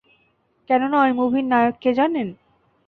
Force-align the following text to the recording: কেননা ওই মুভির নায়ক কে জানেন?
কেননা 0.69 0.97
ওই 1.01 1.11
মুভির 1.11 1.45
নায়ক 1.47 1.75
কে 1.79 1.91
জানেন? 1.93 2.27